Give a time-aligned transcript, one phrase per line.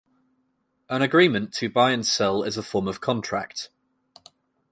[0.89, 3.69] An agreement to buy and sell is a form of contract.